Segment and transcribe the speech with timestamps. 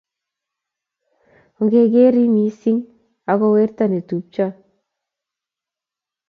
[1.61, 2.79] Ogergeri missing
[3.31, 4.45] ako werto notupche